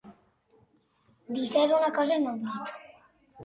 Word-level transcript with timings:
Deixar 1.39 1.67
una 1.77 1.93
cosa 2.01 2.19
en 2.23 2.29
oblit. 2.35 2.77